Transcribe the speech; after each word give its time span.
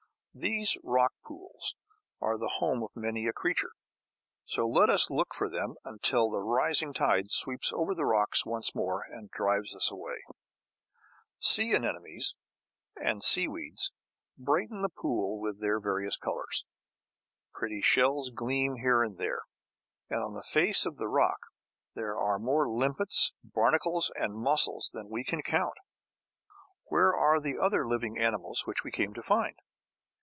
These 0.33 0.77
rock 0.81 1.11
pools 1.25 1.75
are 2.21 2.37
the 2.37 2.55
home 2.61 2.83
of 2.83 2.91
many 2.95 3.27
a 3.27 3.33
creature. 3.33 3.73
So 4.45 4.65
let 4.65 4.89
us 4.89 5.09
look 5.11 5.33
for 5.35 5.49
them, 5.49 5.75
until 5.83 6.29
the 6.29 6.39
rising 6.39 6.93
tide 6.93 7.29
sweeps 7.31 7.73
over 7.73 7.93
the 7.93 8.05
rocks 8.05 8.45
once 8.45 8.73
more, 8.73 9.01
and 9.03 9.29
drives 9.29 9.75
us 9.75 9.91
away. 9.91 10.23
Sea 11.41 11.75
anemones 11.75 12.37
and 12.95 13.21
seaweeds 13.21 13.91
brighten 14.37 14.83
the 14.83 14.87
pool 14.87 15.37
with 15.37 15.59
their 15.59 15.81
various 15.81 16.15
colours. 16.15 16.63
Pretty 17.53 17.81
shells 17.81 18.29
gleam 18.33 18.77
here 18.77 19.03
and 19.03 19.17
there; 19.17 19.41
and 20.09 20.23
on 20.23 20.31
the 20.33 20.43
face 20.49 20.85
of 20.85 20.95
the 20.95 21.09
rock 21.09 21.47
there 21.93 22.17
are 22.17 22.39
more 22.39 22.69
limpets, 22.69 23.33
barnacles 23.43 24.09
and 24.15 24.37
mussels 24.39 24.91
than 24.93 25.09
we 25.09 25.25
can 25.25 25.41
count. 25.41 25.75
Where 26.85 27.13
are 27.13 27.41
the 27.41 27.57
other 27.59 27.85
living 27.85 28.17
animals 28.17 28.65
which 28.65 28.85
we 28.85 28.91
came 28.91 29.13
to 29.15 29.21
find? 29.21 29.57